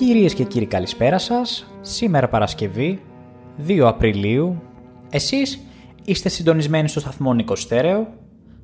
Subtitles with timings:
[0.00, 1.66] Κυρίες και κύριοι καλησπέρα σας.
[1.80, 3.00] Σήμερα Παρασκευή,
[3.66, 4.62] 2 Απριλίου.
[5.10, 5.60] Εσείς
[6.04, 8.08] είστε συντονισμένοι στο σταθμό Νίκο Στέρεο,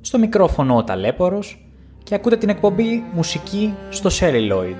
[0.01, 1.67] στο μικρόφωνο ο Ταλέπορος
[2.03, 4.75] και ακούτε την εκπομπή μουσική στο Celluloid,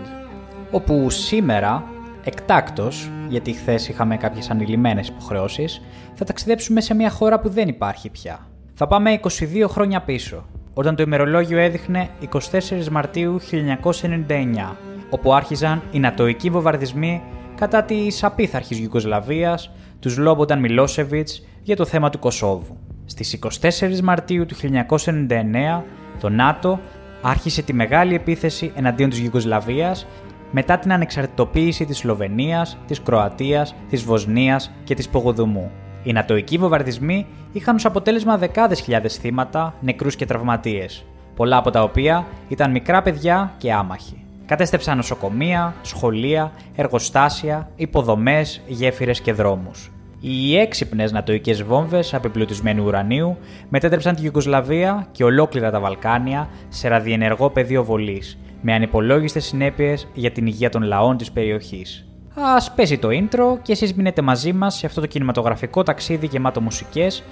[0.71, 1.83] όπου σήμερα,
[2.23, 5.81] εκτάκτος, γιατί χθες είχαμε κάποιες ανηλυμένες υποχρεώσεις,
[6.13, 8.47] θα ταξιδέψουμε σε μια χώρα που δεν υπάρχει πια.
[8.73, 14.75] Θα πάμε 22 χρόνια πίσω, όταν το ημερολόγιο έδειχνε 24 Μαρτίου 1999,
[15.09, 17.21] όπου άρχιζαν οι νατοικοί βομβαρδισμοί
[17.55, 22.77] κατά της απίθαρχης Ιουγκοσλαβίας, τους Λόμποταν Μιλόσεβιτς για το θέμα του Κωσόβου.
[23.05, 25.83] Στις 24 Μαρτίου του 1999,
[26.19, 26.79] το ΝΑΤΟ
[27.21, 30.07] άρχισε τη μεγάλη επίθεση εναντίον της Ιουγκοσλαβίας
[30.51, 35.71] μετά την ανεξαρτητοποίηση της Σλοβενίας, της Κροατίας, της Βοσνίας και της Πογοδουμού.
[36.03, 41.83] Οι νατοικοί βομβαρδισμοί είχαν ως αποτέλεσμα δεκάδες χιλιάδες θύματα, νεκρούς και τραυματίες, πολλά από τα
[41.83, 44.26] οποία ήταν μικρά παιδιά και άμαχοι.
[44.47, 49.91] Κατέστρεψαν νοσοκομεία, σχολεία, εργοστάσια, υποδομές, γέφυρες και δρόμους.
[50.19, 53.37] Οι έξυπνες νατοικέ βόμβες απεμπλουτισμένου ουρανίου
[53.69, 60.31] μετέτρεψαν τη Ιουγκοσλαβία και ολόκληρα τα Βαλκάνια σε ραδιενεργό πεδίο βολής, με ανυπολόγιστες συνέπειες για
[60.31, 62.07] την υγεία των λαών της περιοχής.
[62.33, 66.61] Α πέσει το intro και εσείς μείνετε μαζί μας σε αυτό το κινηματογραφικό ταξίδι γεμάτο
[66.61, 67.23] μουσικές,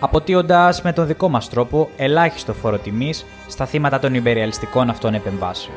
[0.00, 5.76] αποτείοντας με τον δικό μας τρόπο ελάχιστο φόρο τιμής στα θύματα των υπεριαλιστικών αυτών επεμβάσεων.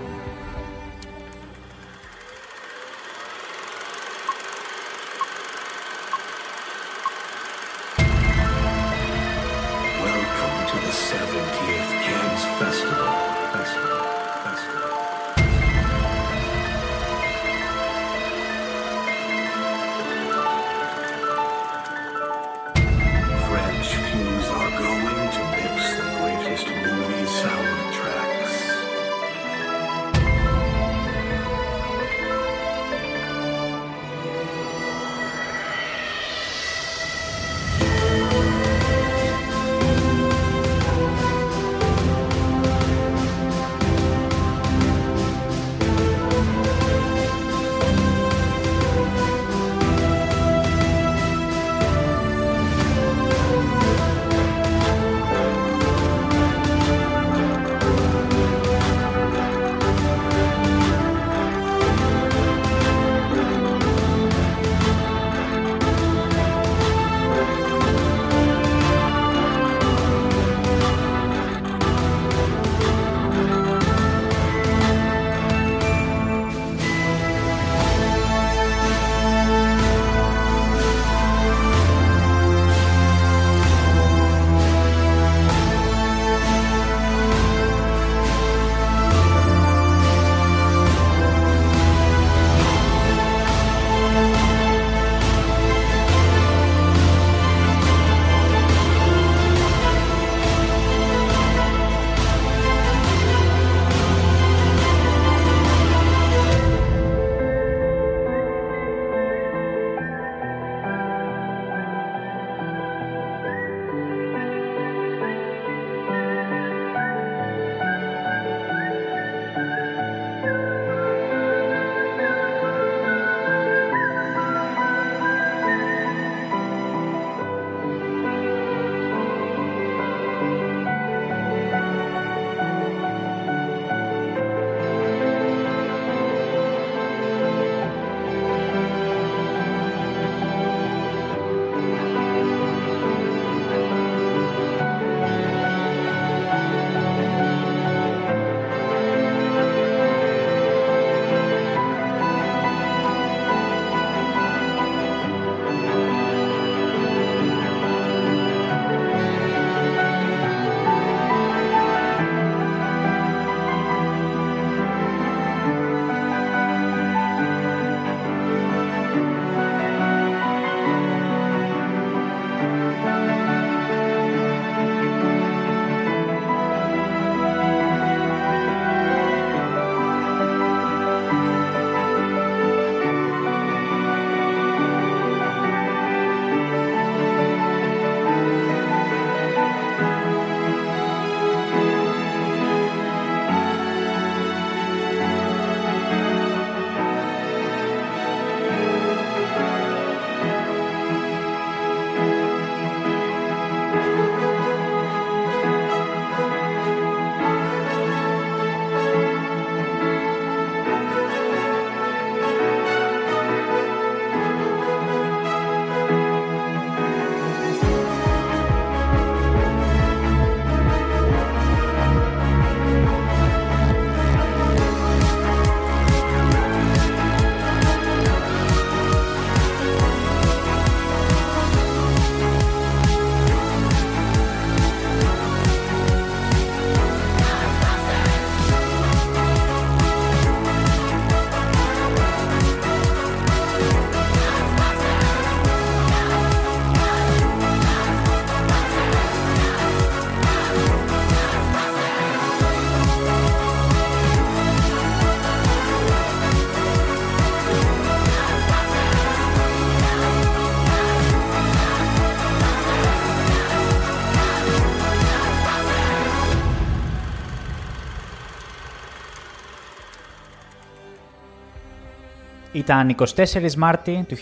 [272.85, 274.35] Ήταν 24 Μάρτη του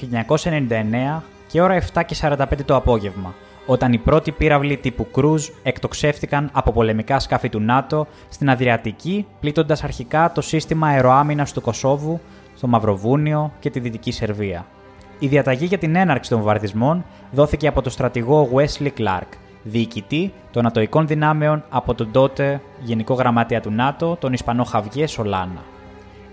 [1.18, 2.36] 1999 και ώρα 7 και 45
[2.66, 3.34] το απόγευμα,
[3.66, 9.84] όταν οι πρώτοι πύραυλοι τύπου Cruise εκτοξεύτηκαν από πολεμικά σκάφη του ΝΑΤΟ στην Αδριατική, πλήττοντας
[9.84, 12.20] αρχικά το σύστημα αεροάμυνας του Κωσόβου,
[12.56, 14.66] στο Μαυροβούνιο και τη Δυτική Σερβία.
[15.20, 19.30] Η διαταγή για την έναρξη των βομβαρδισμών δόθηκε από τον στρατηγό Wesley Clark,
[19.64, 25.73] διοικητή των Νατοικών δυνάμεων από τον τότε Γενικό Γραμματέα του ΝΑΤΟ, τον Ισπανό Χαβιέ Σολάνα.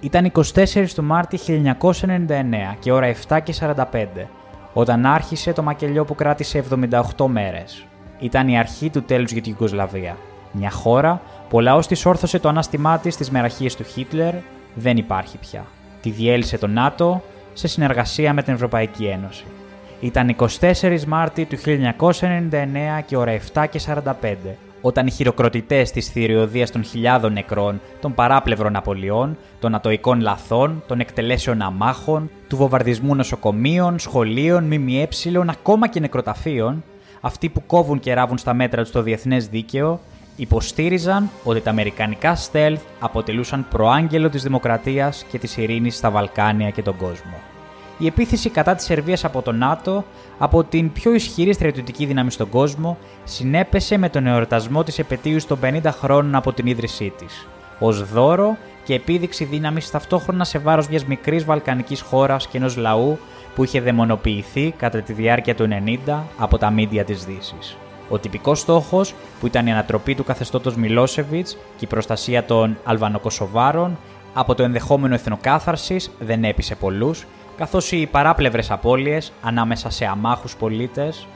[0.01, 4.07] Ήταν 24 του Μάρτη 1999 και ώρα 7 και 45,
[4.73, 6.65] όταν άρχισε το μακελιό που κράτησε
[7.17, 7.85] 78 μέρες.
[8.19, 10.17] Ήταν η αρχή του τέλους για την Ιουγκοσλαβία.
[10.53, 14.35] Μια χώρα που ο λαός της όρθωσε το ανάστημά της στις μεραχίες του Χίτλερ
[14.75, 15.65] δεν υπάρχει πια.
[16.03, 17.23] Τη διέλυσε το ΝΑΤΟ
[17.53, 19.45] σε συνεργασία με την Ευρωπαϊκή Ένωση.
[20.01, 24.13] Ήταν 24 Μάρτη του 1999 και ώρα 7 και 45,
[24.81, 31.01] όταν οι χειροκροτητές της θηριωδίας των χιλιάδων νεκρών, των παράπλευρων απολειών, των ατοικών λαθών, των
[31.01, 35.09] εκτελέσεων αμάχων, του βομβαρδισμού νοσοκομείων, σχολείων, ΜΜΕ,
[35.47, 36.85] ακόμα και νεκροταφείων,
[37.21, 40.01] αυτοί που κόβουν και ράβουν στα μέτρα τους το διεθνές δίκαιο,
[40.37, 46.83] υποστήριζαν ότι τα αμερικανικά stealth αποτελούσαν προάγγελο της δημοκρατίας και της ειρήνης στα Βαλκάνια και
[46.83, 47.50] τον κόσμο.
[48.03, 50.05] Η επίθεση κατά της Σερβίας από το ΝΑΤΟ,
[50.39, 55.59] από την πιο ισχυρή στρατιωτική δύναμη στον κόσμο, συνέπεσε με τον εορτασμό της επαιτίους των
[55.63, 57.47] 50 χρόνων από την ίδρυσή της,
[57.79, 63.19] ως δώρο και επίδειξη δύναμης ταυτόχρονα σε βάρος μιας μικρής βαλκανικής χώρας και ενός λαού
[63.55, 65.69] που είχε δαιμονοποιηθεί κατά τη διάρκεια του
[66.07, 67.77] 90 από τα μίντια της Δύσης.
[68.09, 73.99] Ο τυπικός στόχος, που ήταν η ανατροπή του καθεστώτος Μιλόσεβιτς και η προστασία των Αλβανοκοσοβάρων
[74.35, 77.27] από το ενδεχόμενο εθνοκάθαρσης, δεν έπεισε πολλούς,
[77.61, 81.27] καθώς οι παράπλευρες απώλειες ανάμεσα σε αμάχους πολίτες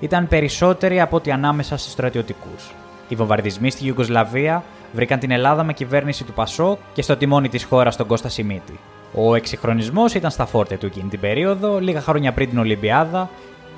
[0.00, 2.74] ήταν περισσότεροι από ό,τι ανάμεσα στου στρατιωτικούς.
[3.08, 7.64] Οι βομβαρδισμοί στη Ιουγκοσλαβία βρήκαν την Ελλάδα με κυβέρνηση του Πασό και στο τιμόνι της
[7.64, 8.78] χώρας τον Κώστα Σιμίτη.
[9.14, 13.30] Ο εξυγχρονισμός ήταν στα φόρτε του εκείνη την περίοδο, λίγα χρόνια πριν την Ολυμπιάδα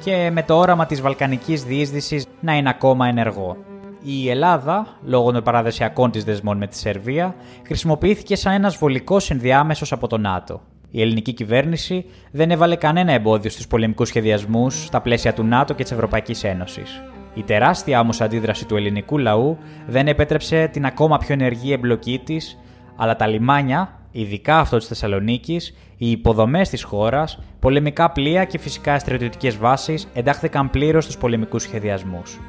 [0.04, 3.56] και με το όραμα της βαλκανικής διείσδυσης να είναι ακόμα ενεργό.
[4.02, 7.34] Η Ελλάδα, λόγω των παραδοσιακών της δεσμών με τη Σερβία,
[7.66, 10.60] χρησιμοποιήθηκε σαν ένας βολικός ενδιάμεσος από το ΝΑΤΟ.
[10.90, 15.82] Η ελληνική κυβέρνηση δεν έβαλε κανένα εμπόδιο στους πολεμικούς σχεδιασμούς στα πλαίσια του ΝΑΤΟ και
[15.82, 17.02] της Ευρωπαϊκής Ένωσης.
[17.34, 22.58] Η τεράστια όμω αντίδραση του ελληνικού λαού δεν επέτρεψε την ακόμα πιο ενεργή εμπλοκή της,
[22.96, 28.98] αλλά τα λιμάνια ειδικά αυτό της Θεσσαλονίκης, οι υποδομές της χώρας, πολεμικά πλοία και φυσικά
[28.98, 32.40] στρατιωτικές βάσεις εντάχθηκαν πλήρως στους πολεμικούς σχεδιασμούς.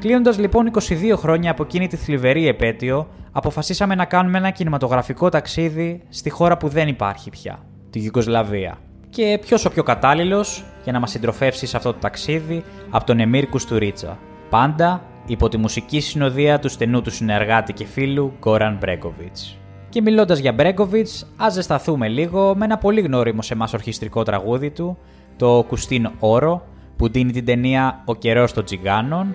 [0.00, 6.02] Κλείνοντας λοιπόν 22 χρόνια από εκείνη τη θλιβερή επέτειο, αποφασίσαμε να κάνουμε ένα κινηματογραφικό ταξίδι
[6.08, 7.58] στη χώρα που δεν υπάρχει πια,
[7.96, 8.78] τη Γιουγκοσλαβία.
[9.10, 13.20] Και ποιος ο πιο κατάλληλος για να μας συντροφεύσει σε αυτό το ταξίδι από τον
[13.20, 14.18] Εμμύρ Κουστουρίτσα.
[14.50, 19.58] Πάντα υπό τη μουσική συνοδεία του στενού του συνεργάτη και φίλου Γκόραν Μπρέκοβιτς.
[19.88, 24.70] Και μιλώντας για Μπρέγκοβιτς, ας ζεσταθούμε λίγο με ένα πολύ γνώριμο σε εμάς ορχιστρικό τραγούδι
[24.70, 24.98] του,
[25.36, 29.34] το Κουστίν Όρο, που δίνει την ταινία Ο καιρός των Τζιγκάνων,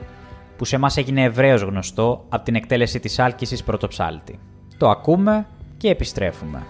[0.58, 4.40] που σε εμάς έγινε ευρέω γνωστό από την εκτέλεση της άλκησης πρωτοψάλτη.
[4.78, 6.64] Το ακούμε και επιστρέφουμε.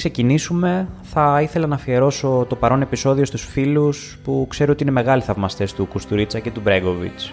[0.00, 5.22] Ξεκινήσουμε, θα ήθελα να αφιερώσω το παρόν επεισόδιο στους φίλους που ξέρω ότι είναι μεγάλοι
[5.22, 7.32] θαυμαστές του Κουστουρίτσα και του Μπρέγκοβιτς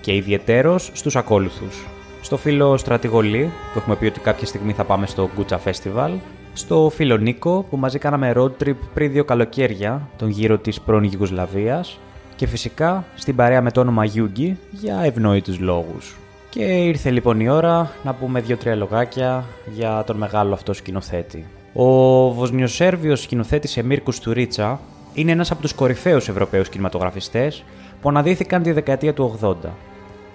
[0.00, 1.86] και ιδιαιτέρως στους ακόλουθους.
[2.20, 6.10] Στο φίλο Στρατηγολή, που έχουμε πει ότι κάποια στιγμή θα πάμε στο Γκούτσα Festival,
[6.52, 11.04] στο φίλο Νίκο, που μαζί κάναμε road trip πριν δύο καλοκαίρια, τον γύρο της πρώην
[11.04, 11.98] Γιουγκοσλαβίας,
[12.36, 16.16] και φυσικά στην παρέα με το όνομα Γιούγκη για ευνόητους λόγους.
[16.50, 21.46] Και ήρθε λοιπόν η ώρα να πούμε δύο-τρία λογάκια για τον μεγάλο αυτό σκηνοθέτη.
[21.78, 24.80] Ο Βοσνιοσέρβιος σκηνοθέτης Εμίρ Κουστουρίτσα
[25.14, 27.64] είναι ένας από τους κορυφαίους Ευρωπαίους κινηματογραφιστές
[28.00, 29.54] που αναδύθηκαν τη δεκαετία του 80.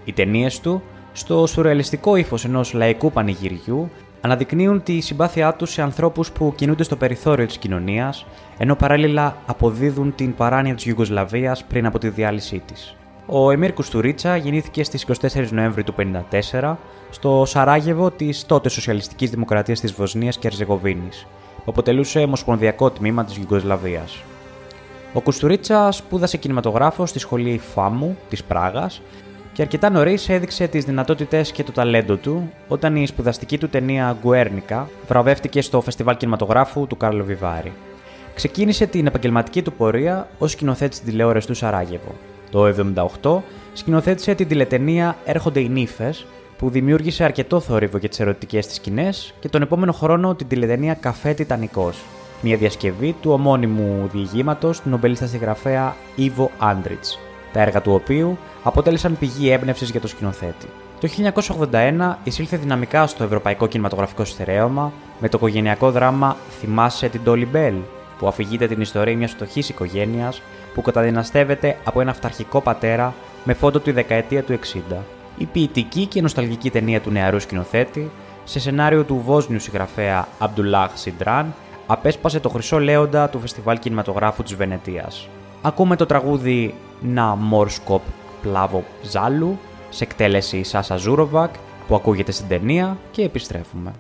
[0.06, 0.82] Οι ταινίες του,
[1.14, 3.90] στο σουρεαλιστικό ύφος ενός λαϊκού πανηγυριού,
[4.22, 8.26] αναδεικνύουν τη συμπάθειά τους σε ανθρώπους που κινούνται στο περιθώριο της κοινωνίας,
[8.58, 12.96] ενώ παράλληλα αποδίδουν την παράνοια της Ιουγκοσλαβίας πριν από τη διάλυσή της.
[13.26, 15.94] Ο Εμίρ Κουστουρίτσα γεννήθηκε στις 24 Νοέμβρη του
[16.52, 16.76] 1954
[17.10, 23.38] στο Σαράγεβο της τότε Σοσιαλιστικής Δημοκρατίας της Βοσνίας και Ερζεγοβίνης, που αποτελούσε ομοσπονδιακό τμήμα της
[23.38, 24.24] Ιουγκοσλαβίας.
[25.14, 29.02] Ο Κουστουρίτσα σπούδασε κινηματογράφο στη σχολή ΦΑΜΟΥ της Πράγας
[29.54, 34.18] και αρκετά νωρίς έδειξε τις δυνατότητες και το ταλέντο του όταν η σπουδαστική του ταινία
[34.22, 37.72] Γκουέρνικα βραβεύτηκε στο φεστιβάλ κινηματογράφου του Κάρλο Βιβάρη.
[38.36, 42.16] Ξεκίνησε την επαγγελματική του πορεία ως σκηνοθέτη τηλεόραση του Σαράγεβο.
[42.52, 42.74] Το
[43.22, 43.42] 1978
[43.74, 46.26] σκηνοθέτησε την τηλετενία Έρχονται οι νύφες,
[46.58, 50.94] που δημιούργησε αρκετό θόρυβο για τις ερωτικές της σκηνές και τον επόμενο χρόνο την τηλετενία
[50.94, 52.04] Καφέ Τιτανικός,
[52.42, 57.06] μια διασκευή του ομώνυμου διηγήματος του νομπελίστα συγγραφέα Ιβο Άντριτ,
[57.54, 60.66] τα έργα του οποίου αποτέλεσαν πηγή έμπνευσης για το σκηνοθέτη.
[61.00, 61.08] Το
[61.72, 67.76] 1981 εισήλθε δυναμικά στο ευρωπαϊκό κινηματογραφικό στερέωμα με το οικογενειακό δράμα Θυμάσαι την Τόλι Μπέλ,
[68.22, 70.42] που αφηγείται την ιστορία μιας φτωχής οικογένειας
[70.74, 73.14] που καταδυναστεύεται από ένα αυταρχικό πατέρα
[73.44, 74.60] με φόντο τη δεκαετία του
[74.92, 74.96] 60.
[75.38, 78.12] Η ποιητική και νοσταλγική ταινία του νεαρού σκηνοθέτη,
[78.44, 81.54] σε σενάριο του Βόσνιου συγγραφέα Αμπτουλάχ Σιντράν,
[81.88, 85.28] απέσπασε το χρυσό λέοντα του Φεστιβάλ Κινηματογράφου της Βενετίας.
[85.62, 88.02] Ακούμε το τραγούδι «Na morskom
[88.42, 89.58] plavom žalu»
[89.90, 91.54] σε εκτέλεση Σάσα Ζούροβακ
[91.88, 93.92] που ακούγεται στην ταινία και επιστρέφουμε.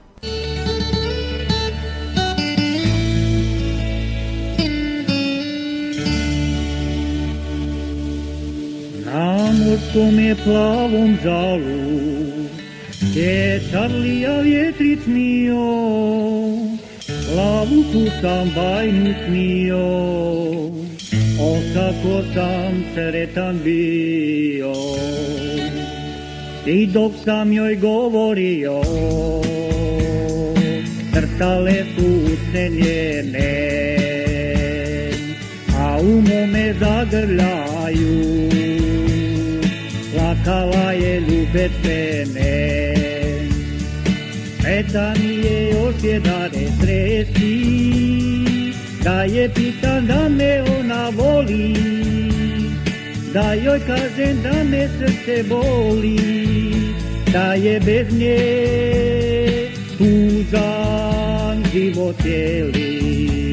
[9.71, 12.03] Morskom plavom žalu,
[13.01, 15.75] gdje Čarlija vjetric mio,
[17.33, 19.87] Plavu tu sam bajnu snio,
[21.39, 24.73] o kako sam sretan bio.
[26.65, 28.81] I dok sam joj govorio,
[31.13, 33.97] crtale su usne njene,
[35.77, 38.50] a u mome zagrljaju,
[41.83, 42.91] mene.
[44.67, 47.63] Eta mi je još jedane tresi
[49.03, 51.75] Da je pitan da me ona voli.
[53.33, 56.19] Da joj kažem da me srce boli
[57.33, 63.50] Da je bez nje tužan život cijeli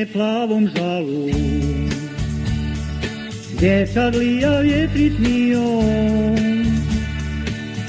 [0.00, 1.30] morskom plavom žalu.
[3.54, 5.82] Gdje Čarlija vjetric mio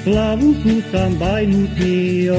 [0.03, 2.35] Plavu su sam bajnu snio.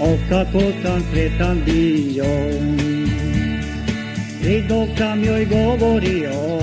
[0.00, 2.24] O kako sam sretan bio.
[4.48, 6.58] I dok sam joj govorio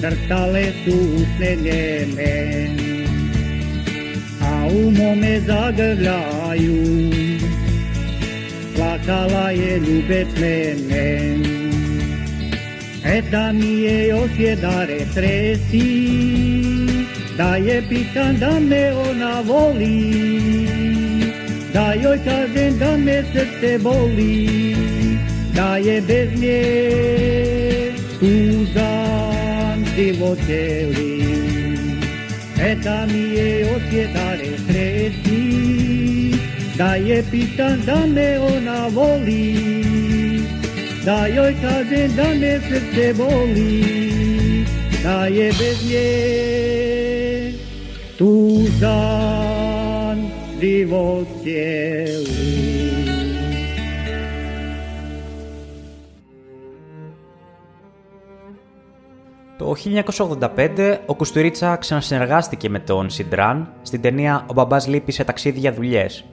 [0.00, 2.68] Crtale su usne njene
[4.42, 7.13] A u mome zagrljaju
[9.04, 11.36] plakala je ljubet mene.
[13.04, 16.10] E da mi je još jedare tresi,
[17.36, 20.66] da je pitan da me ona voli,
[21.72, 24.76] da joj kažem da me srce boli,
[25.54, 26.64] da je bez nje
[28.20, 31.24] tužan život cijeli.
[32.60, 35.83] E da mi je još jedare tresi,
[36.78, 39.54] da je pitan da me ona voli
[41.04, 44.64] Da joj kažem da me srce boli.
[45.02, 47.54] Da je bez nje
[48.18, 50.18] tužan
[50.60, 52.64] život cijeli
[59.58, 63.72] Το 1985 ο Κουστουρίτσα ξανασυνεργάστηκε με τον Σιντράν.
[63.82, 66.24] Στην ταινία «Ο μπαμπάς λείπει σε ταξίδι για δουλειές»,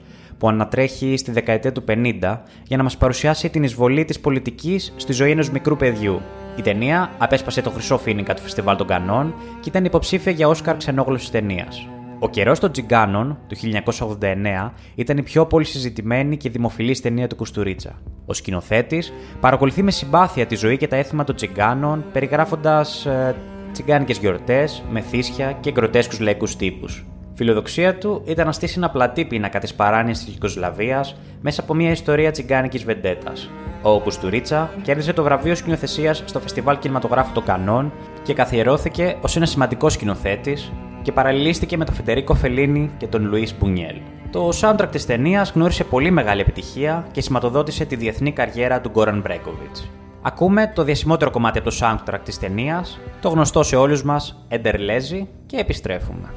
[0.42, 5.12] που ανατρέχει στη δεκαετία του 50 για να μας παρουσιάσει την εισβολή της πολιτικής στη
[5.12, 6.20] ζωή ενός μικρού παιδιού.
[6.56, 10.76] Η ταινία απέσπασε το χρυσό φίνικα του Φεστιβάλ των Κανών και ήταν υποψήφια για Όσκαρ
[10.76, 11.88] ξενόγλωσης ταινίας.
[12.18, 17.36] Ο καιρός των Τζιγκάνων του 1989 ήταν η πιο πολύ συζητημένη και δημοφιλής ταινία του
[17.36, 17.98] Κουστουρίτσα.
[18.26, 23.34] Ο σκηνοθέτης παρακολουθεί με συμπάθεια τη ζωή και τα έθιμα των Τζιγκάνων, περιγράφοντας ε,
[23.72, 27.04] τσιγκάνικες γιορτές, μεθύσια και γκροτέσκους λαϊκούς τύπους.
[27.34, 31.90] Φιλοδοξία του ήταν να στήσει ένα πλατή πίνακα της παράνοιας της Ιουγκοσλαβίας μέσα από μια
[31.90, 33.50] ιστορία τσιγκάνικης βεντέτας.
[33.82, 37.92] Ο Κουστουρίτσα κέρδισε το βραβείο σκηνοθεσίας στο Φεστιβάλ Κινηματογράφου των Κανών
[38.22, 43.54] και καθιερώθηκε ως ένας σημαντικός σκηνοθέτης και παραλληλίστηκε με τον Φεντερίκο Φελίνη και τον Λουίς
[43.58, 43.96] Μπουνιέλ.
[44.30, 49.20] Το soundtrack της ταινίας γνώρισε πολύ μεγάλη επιτυχία και σηματοδότησε τη διεθνή καριέρα του Γκόραν
[49.20, 49.76] Μπρέγκοβιτς.
[50.22, 55.28] Ακούμε το διασημότερο κομμάτι από το soundtrack της ταινίας, το γνωστό σε όλους μας Εντερλέζι
[55.46, 56.28] και επιστρέφουμε.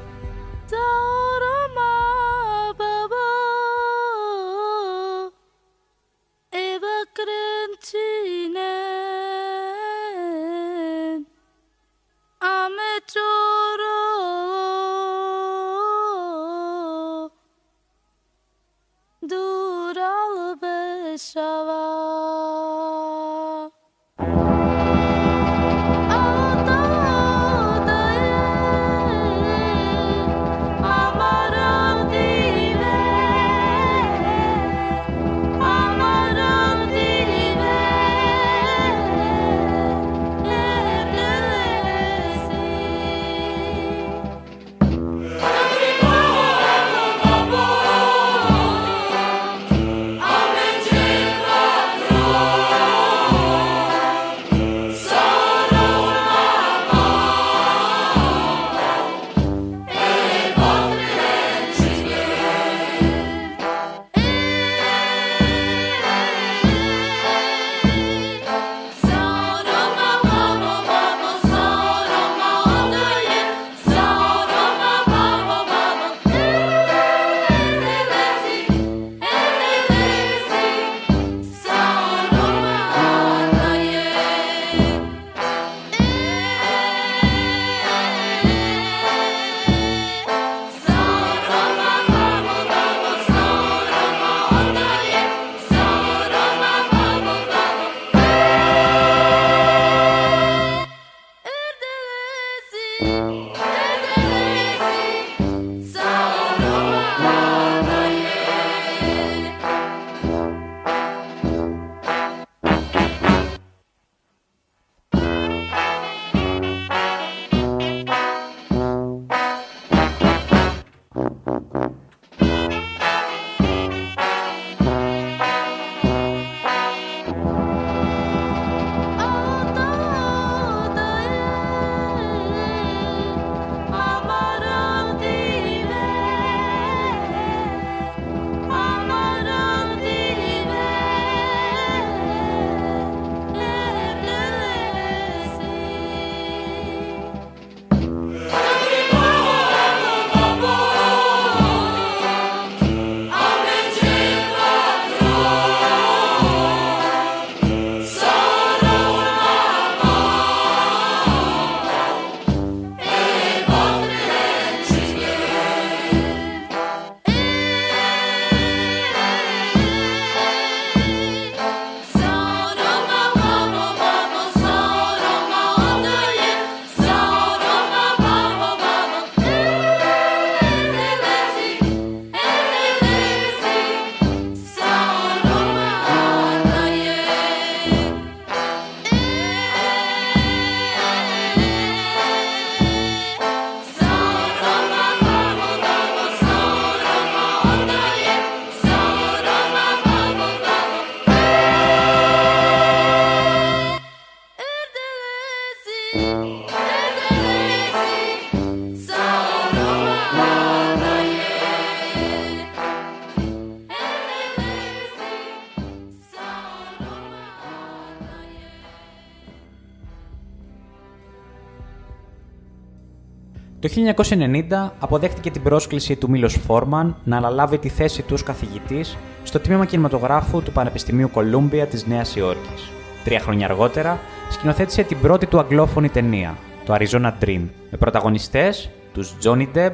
[223.96, 229.60] 1990 αποδέχτηκε την πρόσκληση του Μίλος Φόρμαν να αναλάβει τη θέση του ως καθηγητής στο
[229.60, 232.90] τμήμα κινηματογράφου του Πανεπιστημίου Κολούμπια της Νέας Υόρκης.
[233.24, 234.18] Τρία χρόνια αργότερα
[234.50, 239.92] σκηνοθέτησε την πρώτη του αγγλόφωνη ταινία, το Arizona Dream, με πρωταγωνιστές τους Johnny Depp,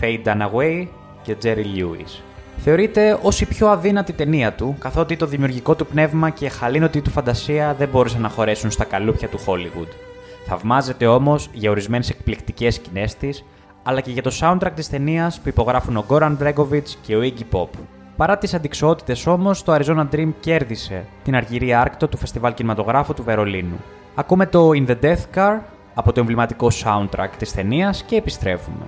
[0.00, 0.86] Faye Dunaway
[1.22, 2.20] και Jerry Lewis.
[2.56, 7.10] Θεωρείται ως η πιο αδύνατη ταινία του, καθότι το δημιουργικό του πνεύμα και χαλήνωτη του
[7.10, 10.05] φαντασία δεν μπόρεσαν να χωρέσουν στα καλούπια του Hollywood.
[10.48, 13.44] Θαυμάζεται όμως για ορισμένες εκπληκτικές σκηνές της,
[13.82, 17.56] αλλά και για το soundtrack της ταινίας που υπογράφουν ο Goran Bregovic και ο Iggy
[17.56, 17.68] Pop.
[18.16, 23.22] Παρά τις αντικσότητες όμως, το Arizona Dream κέρδισε την αργυρή άρκτο του Φεστιβάλ Κινηματογράφου του
[23.22, 23.80] Βερολίνου.
[24.14, 25.58] Ακούμε το In the Death Car
[25.94, 28.86] από το εμβληματικό soundtrack της ταινίας και επιστρέφουμε.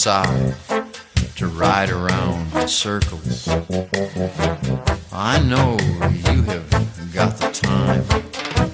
[0.00, 3.46] To ride around in circles.
[5.12, 5.76] I know
[6.24, 8.02] you have got the time.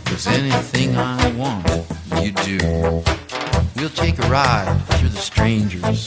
[0.04, 1.66] Cause anything I want,
[2.22, 3.02] you do.
[3.74, 6.06] We'll take a ride through the strangers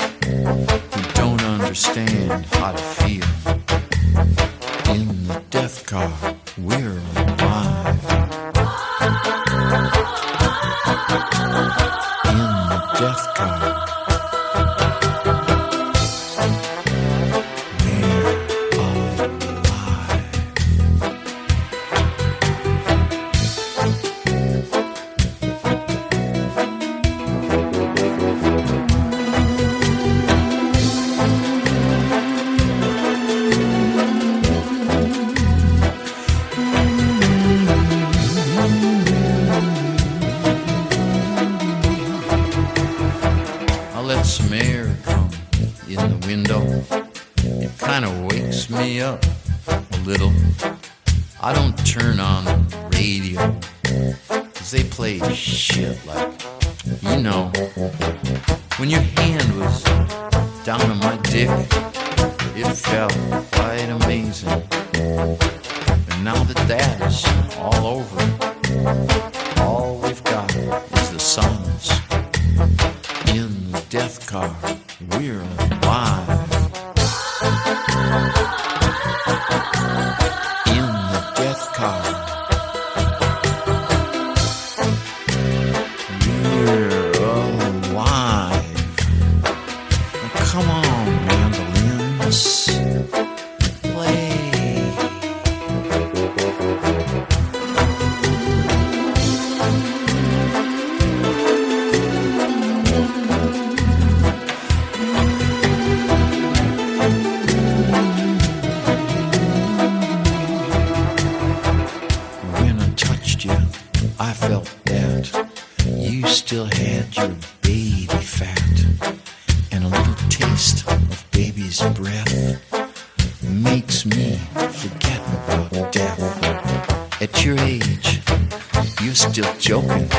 [129.01, 130.09] You're still joking.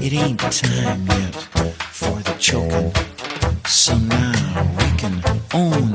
[0.00, 1.34] It ain't time yet
[1.90, 2.92] for the choking.
[3.66, 5.22] So now we can
[5.54, 5.91] own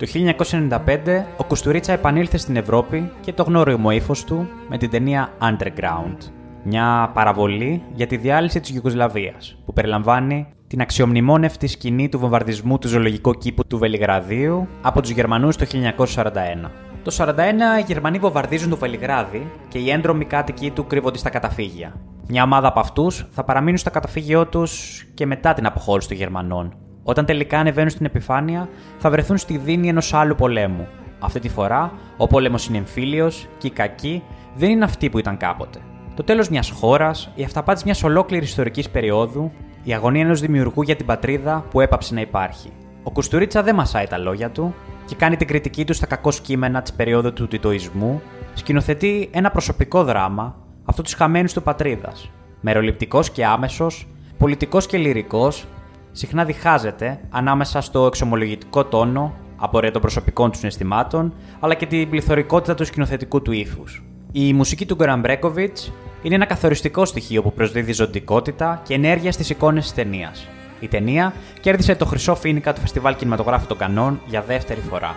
[0.00, 5.32] Το 1995 ο Κουστουρίτσα επανήλθε στην Ευρώπη και το γνώριμο ύφος του με την ταινία
[5.40, 6.16] Underground.
[6.62, 12.88] Μια παραβολή για τη διάλυση της Ιουγκοσλαβίας που περιλαμβάνει την αξιομνημόνευτη σκηνή του βομβαρδισμού του
[12.88, 15.66] ζωολογικού κήπου του Βελιγραδίου από τους Γερμανούς το
[16.14, 16.70] 1941.
[17.02, 17.38] Το 1941
[17.80, 21.94] οι Γερμανοί βομβαρδίζουν το Βελιγράδι και οι έντρομοι κάτοικοι του κρύβονται στα καταφύγια.
[22.28, 26.74] Μια ομάδα από αυτούς θα παραμείνουν στα καταφύγιό τους και μετά την αποχώρηση των Γερμανών.
[27.02, 30.88] Όταν τελικά ανεβαίνουν στην επιφάνεια, θα βρεθούν στη δίνη ενός άλλου πολέμου.
[31.18, 34.22] Αυτή τη φορά, ο πόλεμος είναι εμφύλιος και οι κακοί
[34.54, 35.78] δεν είναι αυτοί που ήταν κάποτε.
[36.14, 40.96] Το τέλος μιας χώρας, η αυταπάτη μιας ολόκληρης ιστορικής περίοδου, η αγωνία ενός δημιουργού για
[40.96, 42.72] την πατρίδα που έπαψε να υπάρχει.
[43.02, 46.82] Ο Κουστουρίτσα δεν μασάει τα λόγια του και κάνει την κριτική του στα κακό κείμενα
[46.82, 48.22] της περίοδου του τιτοισμού,
[48.54, 52.30] σκηνοθετεί ένα προσωπικό δράμα, αυτό τη χαμένους του πατρίδας.
[52.60, 54.08] Μεροληπτικός και άμεσος,
[54.38, 55.66] πολιτικός και λυρικός,
[56.12, 62.74] συχνά διχάζεται ανάμεσα στο εξομολογητικό τόνο, απορρέει των προσωπικών του συναισθημάτων, αλλά και την πληθωρικότητα
[62.74, 64.02] του σκηνοθετικού του ύφους.
[64.32, 65.78] Η μουσική του Γκοραν Μπρέκοβιτ
[66.22, 70.46] είναι ένα καθοριστικό στοιχείο που προσδίδει ζωτικότητα και ενέργεια στις εικόνες της ταινίας.
[70.80, 75.14] Η ταινία κέρδισε το χρυσό φίνικα του Φεστιβάλ Κινηματογράφου των Κανών για δεύτερη φορά.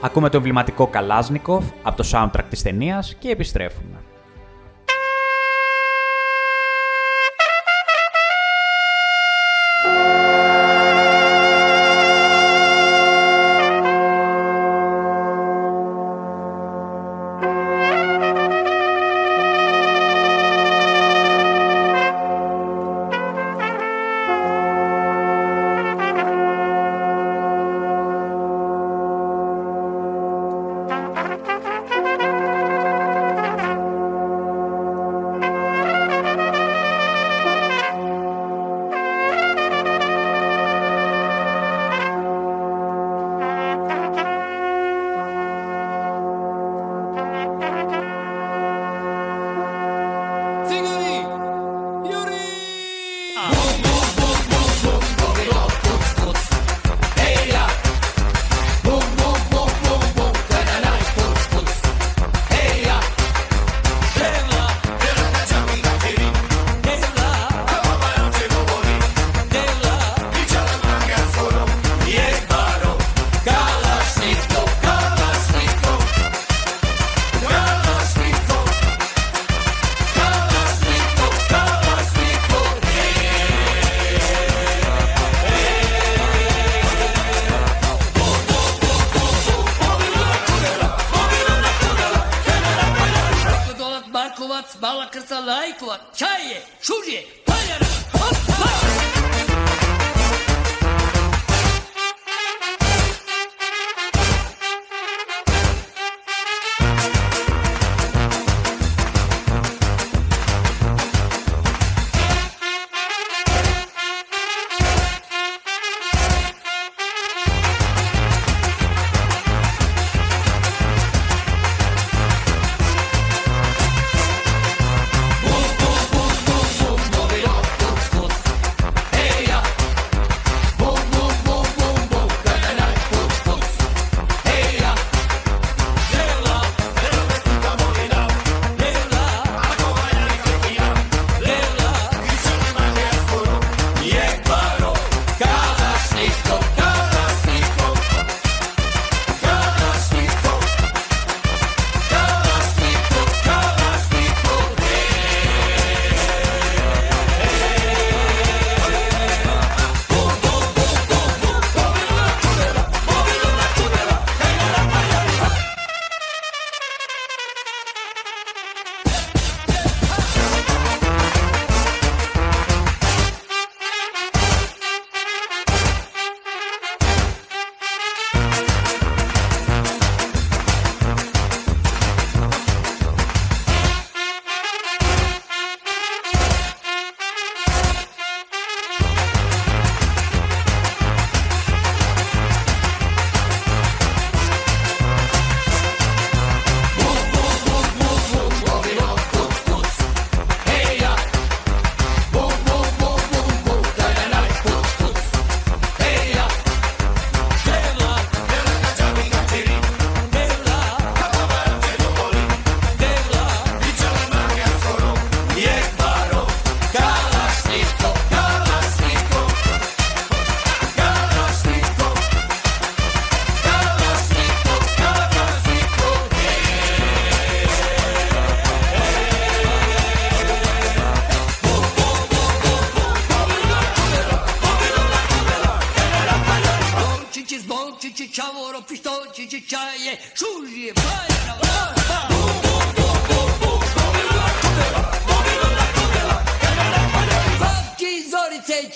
[0.00, 4.07] Ακούμε το εμβληματικό Καλάζνικοφ από το soundtrack της ταινίας και επιστρέφουμε.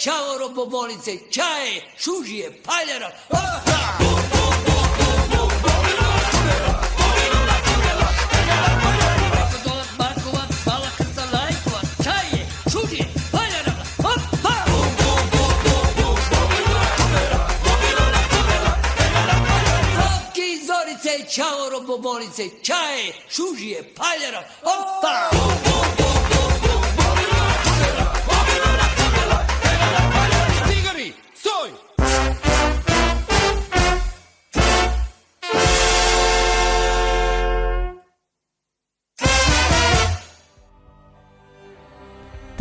[0.03, 3.11] čavoro bobolice, čaje, šužije, paljara.
[3.31, 3.73] Opa!
[21.35, 25.31] čavoro bobolice, čaje, šužije, paljara, opa!
[25.33, 26.02] Bum, bum, bum.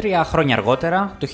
[0.02, 1.28] Τρία χρόνια αργότερα, το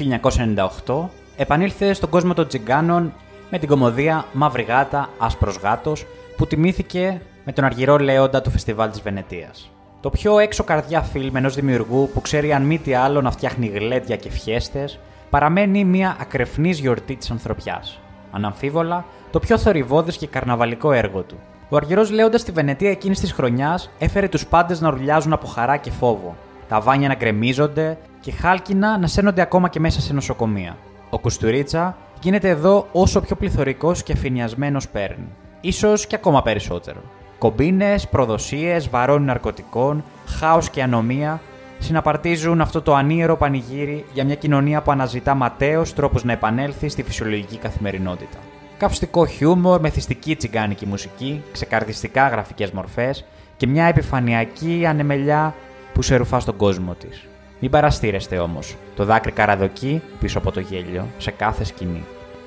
[0.85, 3.13] 1998, επανήλθε στον κόσμο των τσιγκάνων
[3.49, 6.05] με την κομμωδία Μαύρη Γάτα, Άσπρος Γάτος,
[6.37, 9.71] που τιμήθηκε με τον αργυρό λέοντα του Φεστιβάλ της Βενετίας.
[10.01, 13.67] Το πιο έξω καρδιά φιλμ ενός δημιουργού που ξέρει αν μη τι άλλο να φτιάχνει
[13.67, 14.99] γλέντια και φιέστες,
[15.29, 17.99] παραμένει μια ακρεφνής γιορτή της ανθρωπιάς.
[18.31, 21.37] Αναμφίβολα, το πιο θορυβώδες και καρναβαλικό έργο του.
[21.69, 25.77] Ο αργυρός Λέοντας στη Βενετία εκείνης της χρονιάς έφερε τους πάντες να ουρλιάζουν από χαρά
[25.77, 26.35] και φόβο,
[26.67, 30.77] τα βάνια να γκρεμίζονται και χάλκινα να σένονται ακόμα και μέσα σε νοσοκομεία.
[31.09, 35.27] Ο Κουστουρίτσα γίνεται εδώ όσο πιο πληθωρικός και αφηνιασμένο παίρνει.
[35.61, 36.99] Ίσως και ακόμα περισσότερο.
[37.37, 41.41] Κομπίνες, προδοσίες, βαρώνει ναρκωτικών, χάος και ανομία
[41.79, 47.03] συναπαρτίζουν αυτό το ανίερο πανηγύρι για μια κοινωνία που αναζητά ματέως τρόπους να επανέλθει στη
[47.03, 48.37] φυσιολογική καθημερινότητα.
[48.77, 53.25] Καυστικό χιούμορ, μεθυστική τσιγκάνικη μουσική, ξεκαρδιστικά γραφικές μορφές
[53.57, 55.55] και μια επιφανειακή ανεμελιά
[55.97, 57.23] που σε ρουφά στον κόσμο της.
[57.59, 58.75] Μην παραστήρεστε όμως.
[58.95, 62.03] Το δάκρυ καραδοκεί πίσω από το γέλιο σε κάθε σκηνή.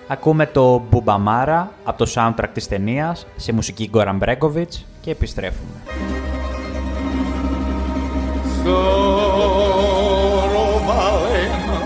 [0.07, 5.75] Ακούμε το Μπουμπαμάρα από το soundtrack της ταινίας σε μουσική Γκόραν Μπρέγκοβιτς και επιστρέφουμε.
[8.65, 11.79] Soro malena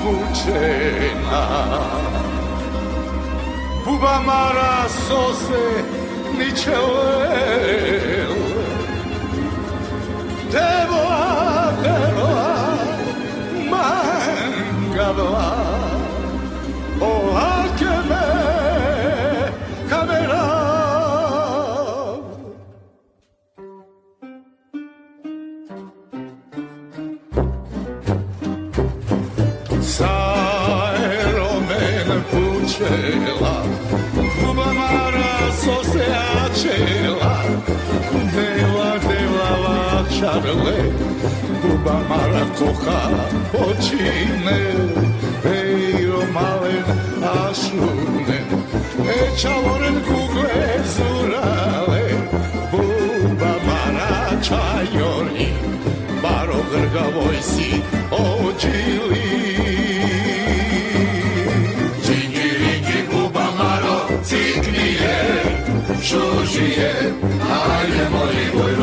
[0.00, 1.44] pučena
[3.84, 4.74] Buba mara
[5.06, 5.62] sose
[6.38, 6.92] ničel
[10.50, 11.13] Devil.
[40.14, 40.92] Vačarle
[41.62, 43.00] Buba mara koha
[43.52, 44.60] počine
[45.44, 46.84] Eiro malen
[47.22, 48.46] ašunen
[49.08, 52.02] E čavoren kugle zurale
[52.72, 55.48] Buba mara čajori
[56.22, 59.24] Baro grgavoj si ođili.
[64.24, 65.42] Ciklije
[66.02, 67.12] Šužije,
[67.42, 68.73] ajde moli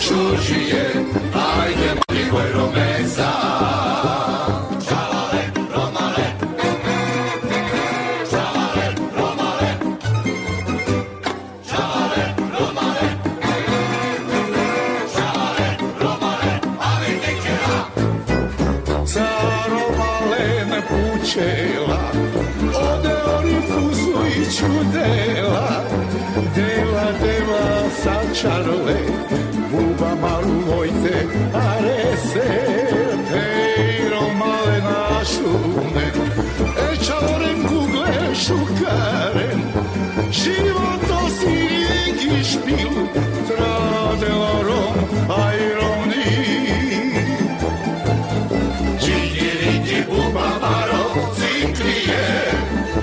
[0.00, 0.84] čučije,
[1.34, 3.30] ajde mali moj romesa.
[4.88, 5.42] Čalale,
[5.74, 6.26] romale,
[8.30, 8.86] čalale,
[9.16, 9.70] romale,
[11.70, 12.24] čalale,
[12.58, 13.08] romale,
[15.14, 15.68] čalale,
[16.00, 17.80] romale, ali ti ćela.
[19.04, 19.28] Za
[19.68, 22.02] romale me pučela,
[22.74, 23.56] ode oni
[24.28, 25.84] i čudela,
[26.54, 28.16] dela, dela sa
[29.70, 31.16] buba malu vojte,
[31.54, 32.48] are se
[33.30, 36.06] teiro male našune,
[36.84, 39.60] e čarem kugle šukarem,
[40.30, 41.54] životo si
[42.08, 42.94] igi špil,
[43.48, 44.96] tradelorom
[45.46, 46.30] ajroni.
[49.02, 51.04] Čigi rigi buba maro
[51.38, 52.26] cinkrije,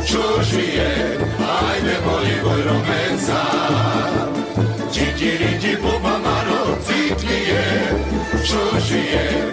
[0.09, 0.91] čužije,
[1.39, 4.06] ajde boli boj romeca.
[8.88, 9.51] Komšije,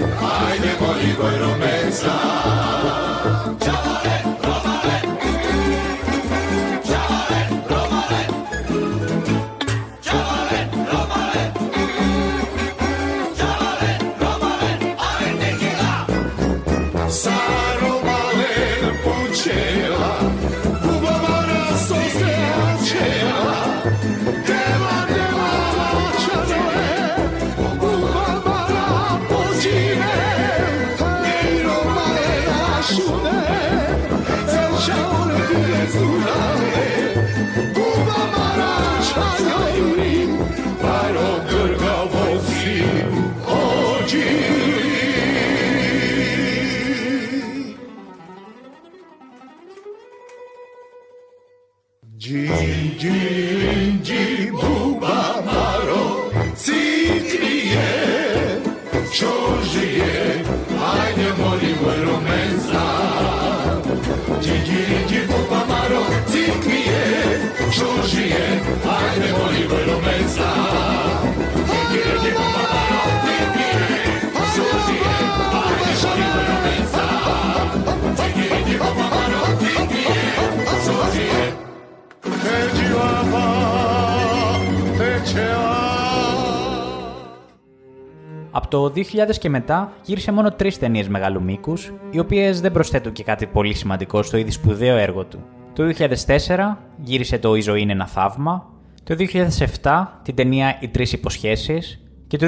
[0.51, 2.13] ajde boli goj rumenca
[39.45, 40.24] knowing me.
[88.75, 89.03] Το 2000
[89.39, 91.75] και μετά γύρισε μόνο τρεις ταινίες μεγάλου μήκου,
[92.11, 95.39] οι οποίες δεν προσθέτουν και κάτι πολύ σημαντικό στο ήδη σπουδαίο έργο του.
[95.73, 98.67] Το 2004 γύρισε το Η ζωή είναι ένα θαύμα,
[99.05, 99.17] το
[99.83, 102.47] 2007 την ταινία Οι Τρεις Υποσχέσεις και το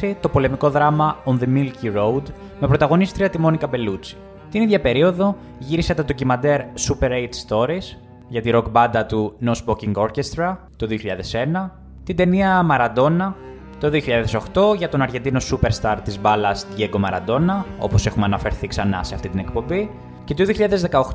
[0.00, 2.22] 2016 το πολεμικό δράμα On the Milky Road
[2.60, 4.16] με πρωταγωνίστρια τη Μόνικα Μπελούτσι.
[4.50, 7.96] Την ίδια περίοδο γύρισε τα ντοκιμαντέρ Super 8 Stories
[8.28, 11.70] για τη rock μπάντα του No Smoking Orchestra το 2001,
[12.04, 13.32] την ταινία Maradona
[13.80, 13.90] το
[14.72, 19.28] 2008 για τον Αργεντίνο superstar της μπάλας Diego Maradona, όπως έχουμε αναφερθεί ξανά σε αυτή
[19.28, 19.90] την εκπομπή,
[20.24, 20.44] και το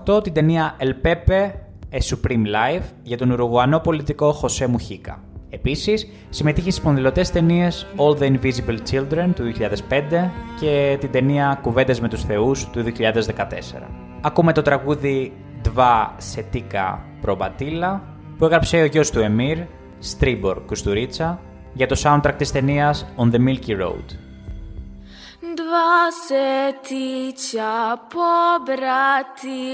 [0.05, 1.51] 2018 την ταινία El Pepe
[1.91, 5.23] A Supreme Life για τον Ουρουγουανό πολιτικό Χωσέ Μουχίκα.
[5.49, 11.99] Επίσης, συμμετείχε στις πονδυλωτές ταινίες All the Invisible Children του 2005 και την ταινία Κουβέντες
[11.99, 13.89] με τους Θεούς του 2014.
[14.21, 16.05] Ακούμε το τραγούδι Dva
[16.35, 17.99] Setika Probatila
[18.37, 19.57] που έγραψε ο γιος του Εμίρ,
[19.99, 21.39] Στρίμπορ Κουστουρίτσα,
[21.75, 24.07] για το soundtrack της ταινίας On the Milky Road.
[25.61, 29.69] Dva se tića pobratila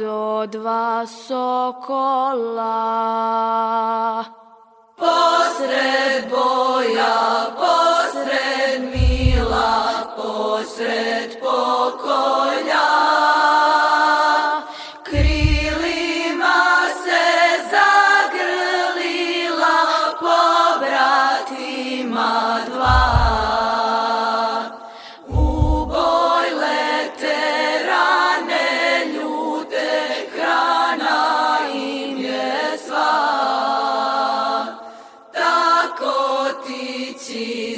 [0.00, 2.78] do dva sokola.
[5.02, 7.18] Posred boja,
[7.62, 9.74] posred mila,
[10.18, 12.88] posred pokolja.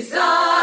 [0.03, 0.55] za.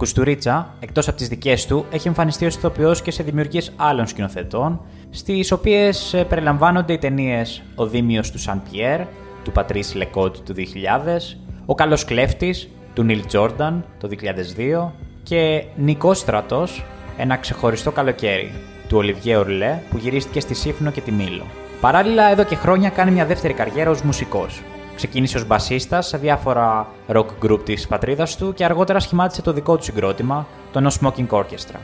[0.00, 4.80] Κουστουρίτσα, εκτός από τις δικές του, έχει εμφανιστεί ως ηθοποιός και σε δημιουργίες άλλων σκηνοθετών,
[5.10, 9.00] στις οποίες ε, περιλαμβάνονται οι ταινίες «Ο Δήμιος του Σαν Πιέρ»
[9.44, 11.36] του Πατρίς Λεκότ του 2000,
[11.66, 14.90] «Ο Καλός Κλέφτης» του Νίλ Τζόρνταν το 2002
[15.22, 16.84] και «Νικός Στρατός,
[17.16, 18.52] ένα ξεχωριστό καλοκαίρι»
[18.88, 21.46] του Ολιβιέ Ορλέ που γυρίστηκε στη Σύφνο και τη Μήλο.
[21.80, 24.62] Παράλληλα, εδώ και χρόνια κάνει μια δεύτερη καριέρα ως μουσικός.
[25.00, 29.76] Ξεκίνησε ως μπασίστας σε διάφορα rock group της πατρίδας του και αργότερα σχημάτισε το δικό
[29.76, 31.78] του συγκρότημα, το No Smoking Orchestra.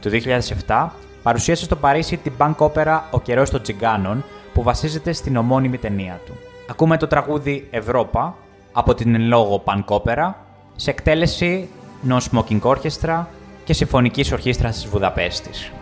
[0.00, 0.10] Το
[0.66, 0.88] 2007
[1.22, 6.20] παρουσίασε στο Παρίσι την punk όπερα «Ο καιρός των τσιγκάνων» που βασίζεται στην ομώνυμη ταινία
[6.26, 6.32] του.
[6.70, 8.34] Ακούμε το τραγούδι «Ευρώπα»
[8.72, 10.46] από την εν λόγω punk όπερα
[10.76, 11.68] σε εκτέλεση
[12.08, 13.24] No Smoking Orchestra
[13.64, 15.72] και Συμφωνικής Ορχήστρας της Βουδαπέστης.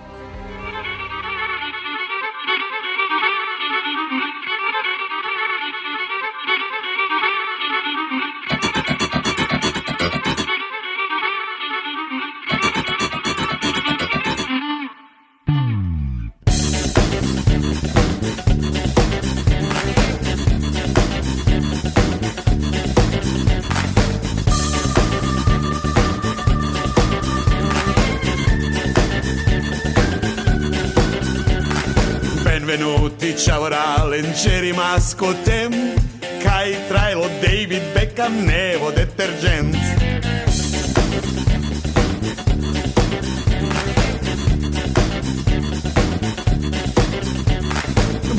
[34.19, 35.95] Alen c'è rimasto tem,
[36.43, 39.77] cai tra lo David Beckham nevo detergent.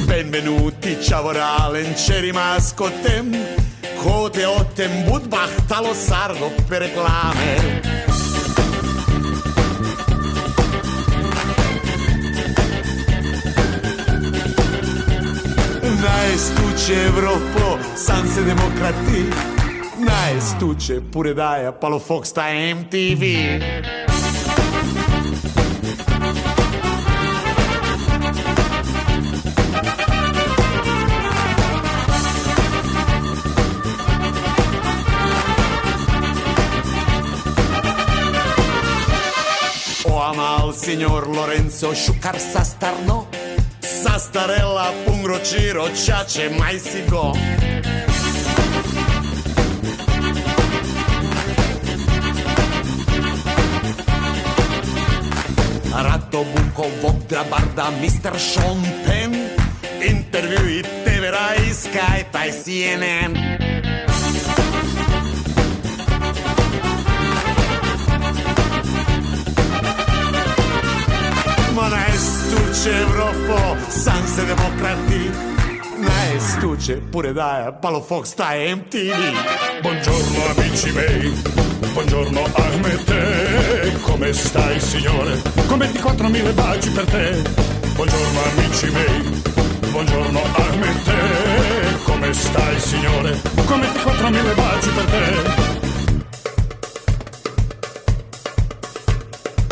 [0.06, 3.34] Benvenuti, ciao Alen, c'è rimasto tem,
[4.00, 8.09] cote o tembut bachtalo sardo per reclame.
[16.30, 19.24] Najstuče Evropo, sam se demokrati
[19.98, 22.44] Najstuče pure daja Palo Fox ta
[22.76, 23.24] MTV
[40.06, 43.39] O amal signor Lorenzo Šukar sastarno
[44.04, 47.34] Zastarela pungročiro čače majsiko
[55.94, 58.40] Rato Vukovog drabarda Mr.
[58.40, 59.36] Sean Penn
[60.10, 63.59] Intervjui TV-a i Skype-a i CNN
[72.50, 75.32] najstuče Evropo, sam se demokrati
[75.98, 79.20] Najstuče pure daja Palo Fox ta MTV
[79.84, 81.32] Buongiorno amici miei,
[81.94, 85.42] buongiorno Ahmete, come stai signore?
[85.68, 87.42] Come di 4.000 baci per te.
[87.96, 89.42] Buongiorno amici miei,
[89.92, 91.18] buongiorno Ahmete,
[92.04, 93.42] come stai signore?
[93.66, 95.69] Come di 4.000 baci per te.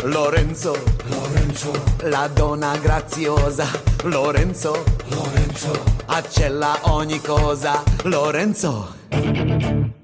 [0.04, 0.76] Lorenzo,
[1.08, 1.72] Lorenzo,
[2.04, 3.66] la donna graziosa.
[4.04, 5.72] Lorenzo, Lorenzo,
[6.06, 7.82] accella ogni cosa.
[8.04, 8.94] Lorenzo,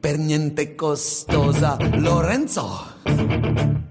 [0.00, 1.76] per niente costosa.
[1.94, 2.84] Lorenzo,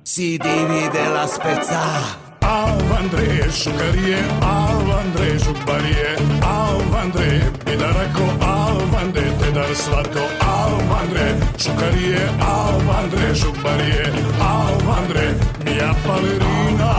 [0.02, 2.22] si divide la spezza.
[2.40, 11.28] Avandre, Šukarije, Avandre, Žubarije, Avandre, Bidarako, Avandre, dar svatko Al vandre,
[11.58, 14.06] šukarije Al vandre, šubarije
[14.42, 15.28] Al vandre,
[15.66, 16.94] mia palerina.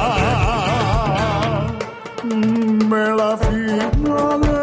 [2.91, 3.91] Me la fina
[4.43, 4.59] de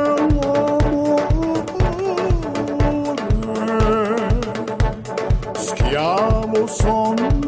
[5.66, 7.41] Schiamo sonno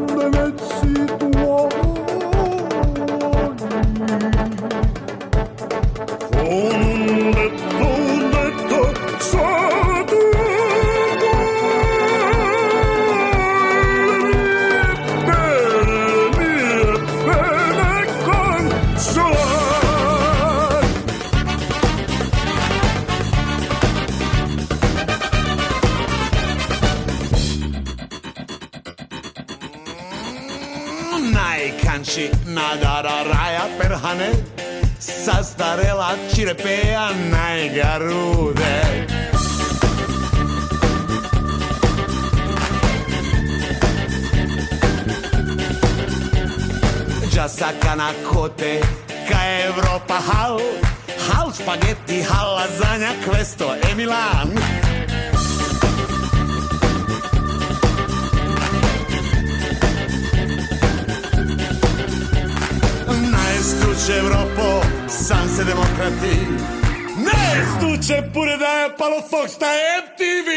[69.14, 69.66] daje Palo Fox na
[70.04, 70.48] MTV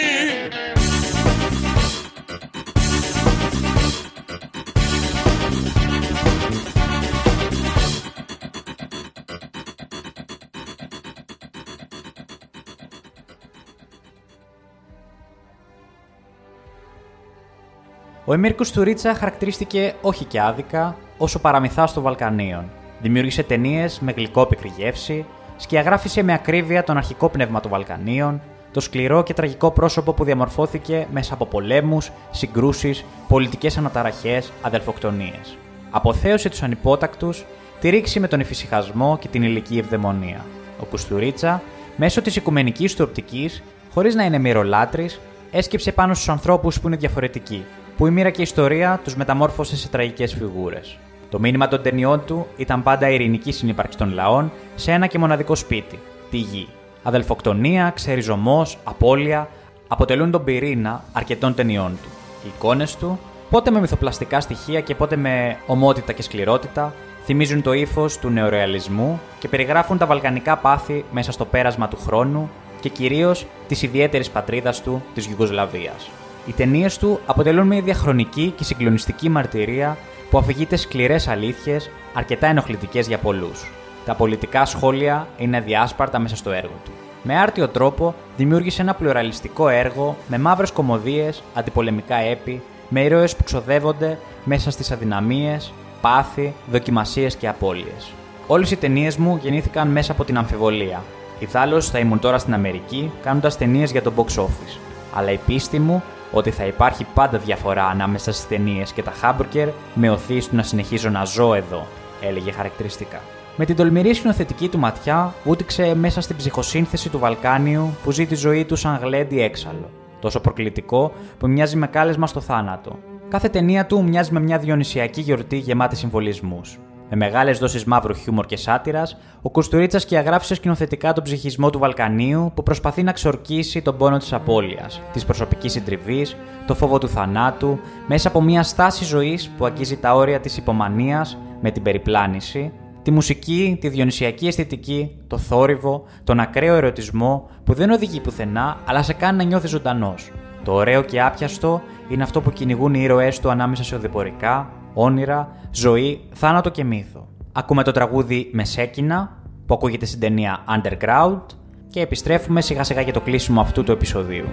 [18.26, 22.72] Ο Εμμύρ Κουστουρίτσα χαρακτηρίστηκε όχι και άδικα, όσο παραμυθά των Βαλκανίων.
[23.02, 25.26] Δημιούργησε ταινίες με γλυκόπικρη γεύση,
[25.58, 28.42] σκιαγράφησε με ακρίβεια τον αρχικό πνεύμα των Βαλκανίων,
[28.72, 35.58] το σκληρό και τραγικό πρόσωπο που διαμορφώθηκε μέσα από πολέμους, συγκρούσεις, πολιτικές αναταραχές, αδελφοκτονίες.
[35.92, 37.46] Αποθέωσε τους ανυπότακτους,
[37.80, 40.46] τη ρήξη με τον εφησυχασμό και την ηλική ευδαιμονία.
[40.80, 41.62] Ο Κουστουρίτσα,
[41.96, 45.20] μέσω της οικουμενικής του οπτικής, χωρίς να είναι μυρολάτρης,
[45.52, 47.66] έσκυψε πάνω στους ανθρώπους που είναι διαφορετικοί,
[47.98, 50.98] που η μοίρα και η ιστορία τους μεταμόρφωσε σε τραγικές φιγούρες.
[51.30, 55.18] Το μήνυμα των ταινιών του ήταν πάντα η ειρηνική συνύπαρξη των λαών σε ένα και
[55.18, 56.00] μοναδικό σπίτι,
[56.30, 56.68] τη γη.
[57.04, 59.50] Αδελφοκτονία, ξεριζωμός, απώλεια
[59.88, 62.10] αποτελούν τον πυρήνα αρκετών ταινιών του.
[62.44, 63.20] Οι εικόνες του,
[63.50, 66.94] πότε με μυθοπλαστικά στοιχεία και πότε με ομότητα και σκληρότητα,
[67.26, 72.50] θυμίζουν το ύφος του νεορεαλισμού και περιγράφουν τα βαλκανικά πάθη μέσα στο πέρασμα του χρόνου
[72.80, 76.10] και κυρίως της ιδιαίτερης πατρίδας του, της Γιουγκοσλαβίας.
[76.48, 79.98] Οι ταινίες του αποτελούν μια διαχρονική και συγκλονιστική μαρτυρία
[80.30, 83.72] που αφηγείται σκληρές αλήθειες, αρκετά ενοχλητικές για πολλούς.
[84.06, 86.92] Τα πολιτικά σχόλια είναι διάσπαρτα μέσα στο έργο του.
[87.24, 93.44] Με άρτιο τρόπο δημιούργησε ένα πλουραλιστικό έργο με μαύρες κομμωδίες, αντιπολεμικά έπι, με ήρωες που
[93.44, 98.12] ξοδεύονται μέσα στις αδυναμίες, πάθη, δοκιμασίες και απώλειες.
[98.48, 101.04] Όλες οι ταινίες μου γεννήθηκαν μέσα από την αμφιβολία.
[101.40, 104.80] Ιδάλω θα ήμουν τώρα στην Αμερική κάνοντας ταινίες για το box office.
[105.14, 109.70] Αλλά η πίστη μου ότι θα υπάρχει πάντα διαφορά ανάμεσα στις ταινίες και τα χάμπουργκερ
[109.94, 111.86] με οθείς στο να συνεχίζω να ζω εδώ,
[112.22, 113.20] έλεγε χαρακτηριστικά.
[113.60, 118.36] Με την τολμηρή σκηνοθετική του ματιά, βούτυξε μέσα στην ψυχοσύνθεση του Βαλκάνιου που ζει τη
[118.36, 119.90] ζωή του σαν γλέντι έξαλλο.
[120.20, 123.00] Τόσο προκλητικό που μοιάζει με κάλεσμα στο θάνατο.
[123.30, 126.78] Κάθε ταινία του μοιάζει με μια διονυσιακή γιορτή γεμάτη συμβολισμούς.
[127.10, 132.52] Με μεγάλες δόσεις μαύρου χιούμορ και σάτυρας, ο Κουστουρίτσας σκιαγράφησε σκηνοθετικά τον ψυχισμό του Βαλκανίου
[132.56, 136.36] που προσπαθεί να ξορκίσει τον πόνο της απώλειας, της προσωπικής συντριβής,
[136.68, 141.38] το φόβο του θανάτου, μέσα από μια στάση ζωής που αγγίζει τα όρια της υπομανίας
[141.62, 147.90] με την περιπλάνηση, τη μουσική, τη διονυσιακή αισθητική, το θόρυβο, τον ακραίο ερωτισμό που δεν
[147.90, 150.32] οδηγεί πουθενά αλλά σε κάνει να νιώθει ζωντανός.
[150.64, 155.56] Το ωραίο και άπιαστο είναι αυτό που κυνηγούν οι ήρωές του ανάμεσα σε οδηπορικά, όνειρα,
[155.72, 157.28] ζωή, θάνατο και μύθο.
[157.52, 161.42] Ακούμε το τραγούδι Μεσέκινα που ακούγεται στην ταινία Underground
[161.90, 164.46] και επιστρέφουμε σιγά σιγά για το κλείσιμο αυτού του επεισοδίου.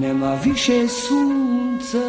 [0.00, 2.06] Nema više sunca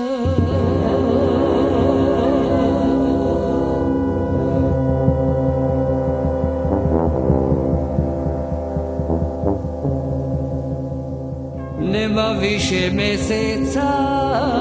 [11.91, 14.58] Nema više meseca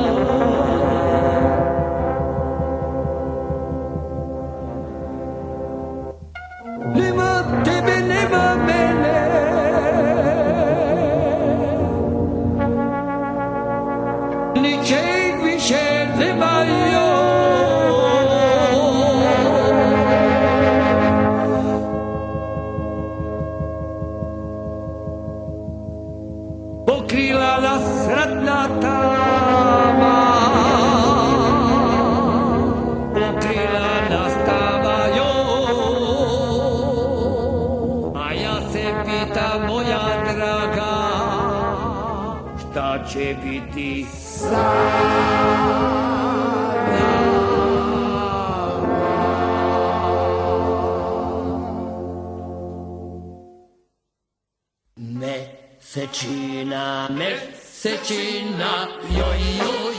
[56.08, 59.96] Mesečina, mesečina, joj, joj,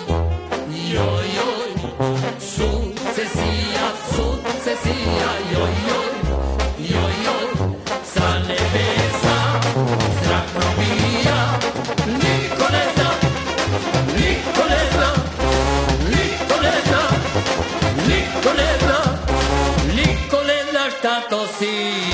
[0.93, 1.71] joj, joj,
[2.39, 3.85] sukcesija,
[4.15, 6.13] sukcesija, joj, joj,
[6.79, 7.47] joj, joj,
[8.13, 9.37] sa nebesa
[10.23, 11.39] zrak probija,
[12.07, 13.09] niko ne zna,
[14.17, 15.09] niko ne zna,
[16.09, 17.01] niko ne zna,
[18.17, 18.51] niko
[20.43, 20.57] ne
[21.59, 22.08] sija.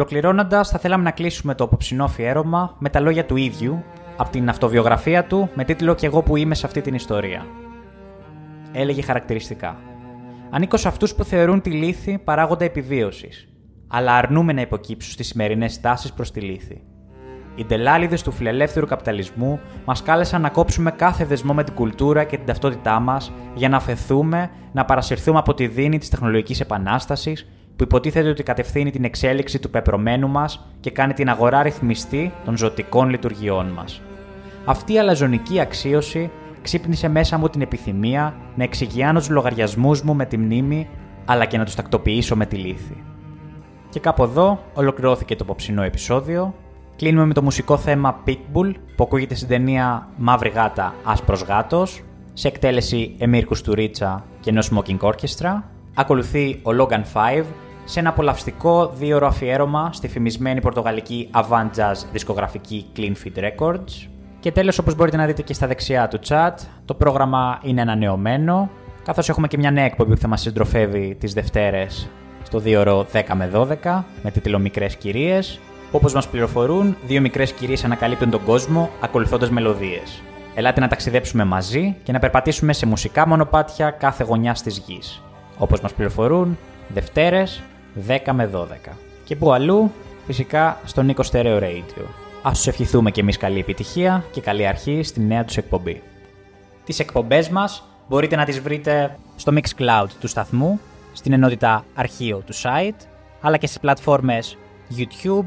[0.00, 3.84] Ολοκληρώνοντας, θα θέλαμε να κλείσουμε το απόψινό αφιέρωμα με τα λόγια του ίδιου
[4.16, 7.46] από την αυτοβιογραφία του με τίτλο «Κι εγώ που είμαι σε αυτή την ιστορία».
[8.72, 9.76] Έλεγε χαρακτηριστικά.
[10.50, 13.48] Ανήκω σε αυτούς που θεωρούν τη λύθη παράγοντα επιβίωσης,
[13.88, 16.82] αλλά αρνούμε να υποκύψουν στις σημερινές τάσεις προς τη λύθη.
[17.54, 22.36] Οι ντελάλιδες του φιλελεύθερου καπιταλισμού μας κάλεσαν να κόψουμε κάθε δεσμό με την κουλτούρα και
[22.36, 27.46] την ταυτότητά μας για να αφαιθούμε να παρασυρθούμε από τη δίνη της τεχνολογικής επανάστασης
[27.80, 32.56] που υποτίθεται ότι κατευθύνει την εξέλιξη του πεπρωμένου μας και κάνει την αγορά ρυθμιστή των
[32.56, 34.00] ζωτικών λειτουργιών μας.
[34.64, 36.30] Αυτή η αλαζονική αξίωση
[36.62, 40.88] ξύπνησε μέσα μου την επιθυμία να εξηγιάνω τους λογαριασμούς μου με τη μνήμη,
[41.24, 43.04] αλλά και να τους τακτοποιήσω με τη λύθη.
[43.88, 46.54] Και κάπου εδώ ολοκληρώθηκε το απόψινό επεισόδιο.
[46.96, 52.02] Κλείνουμε με το μουσικό θέμα Pitbull που ακούγεται στην ταινία Μαύρη Γάτα Άσπρος Γάτος
[52.32, 55.62] σε εκτέλεση Εμίρ Κουστουρίτσα και No Smoking Orchestra.
[55.94, 57.02] Ακολουθεί ο Logan
[57.40, 57.44] 5
[57.90, 64.08] σε ένα απολαυστικό δύο αφιέρωμα στη φημισμένη πορτογαλική avant jazz δισκογραφική Clean Feed Records.
[64.40, 66.52] Και τέλος, όπως μπορείτε να δείτε και στα δεξιά του chat,
[66.84, 68.70] το πρόγραμμα είναι ανανεωμένο,
[69.04, 72.10] καθώς έχουμε και μια νέα εκπομπή που θα μας συντροφεύει τις Δευτέρες
[72.42, 75.60] στο 2 ώρο 10 με 12, με τίτλο Μικρές Κυρίες.
[75.92, 80.22] Όπως μας πληροφορούν, δύο μικρές κυρίες ανακαλύπτουν τον κόσμο ακολουθώντας μελωδίες.
[80.54, 85.22] Ελάτε να ταξιδέψουμε μαζί και να περπατήσουμε σε μουσικά μονοπάτια κάθε γωνιά της γης.
[85.58, 86.58] Όπως μας πληροφορούν,
[86.94, 87.62] Δευτέρες
[88.08, 88.66] 10 με 12.
[89.24, 89.92] Και που αλλού,
[90.26, 92.04] φυσικά στο Νίκο Stereo Radio.
[92.42, 96.02] Ας τους ευχηθούμε και εμείς καλή επιτυχία και καλή αρχή στη νέα τους εκπομπή.
[96.84, 100.80] Τις εκπομπές μας μπορείτε να τις βρείτε στο Mixcloud του σταθμού,
[101.12, 103.06] στην ενότητα αρχείο του site,
[103.40, 104.56] αλλά και στις πλατφόρμες
[104.96, 105.46] YouTube,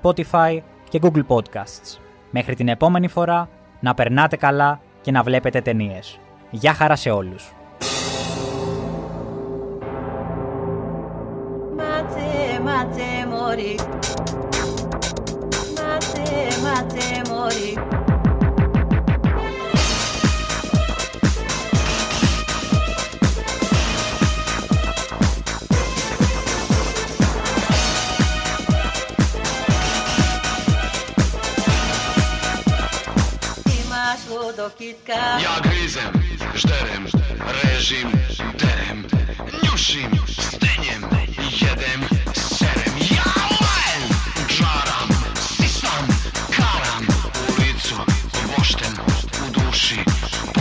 [0.00, 0.58] Spotify
[0.88, 1.98] και Google Podcasts.
[2.30, 3.48] Μέχρι την επόμενη φορά,
[3.80, 6.18] να περνάτε καλά και να βλέπετε ταινίες.
[6.50, 7.52] Γεια χαρά σε όλους!
[13.58, 13.76] Mate, mori.
[15.74, 17.76] Mate, mate, mori.
[33.66, 35.12] Imaš vodokitka.
[35.42, 36.12] Ja grizem,
[36.54, 37.06] žderem,
[37.62, 38.12] režim,
[38.58, 39.06] derem,
[39.62, 41.02] njušim, stenjem,
[41.50, 42.27] jedem,
[49.78, 50.57] sheep.